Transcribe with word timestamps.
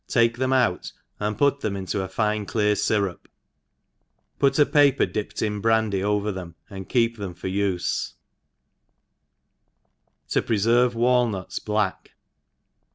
Cake 0.11 0.37
them 0.37 0.51
out 0.51 0.91
and 1.19 1.37
put 1.37 1.59
thejin 1.59 1.77
into 1.77 2.01
a 2.01 2.07
fine 2.07 2.47
clear 2.47 2.73
fyrup; 2.73 3.27
pot 4.39 4.53
paper 4.73 5.05
dipped 5.05 5.43
in 5.43 5.61
hrandy 5.61 6.01
over 6.01 6.33
thtm, 6.33 6.55
and 6.71 6.89
keep 6.89 7.17
them 7.17 7.35
for 7.35 7.47
ufe« 7.49 8.13
To 10.29 10.41
prtfervt 10.41 10.95
Walnuts 10.95 11.59
black. 11.59 12.13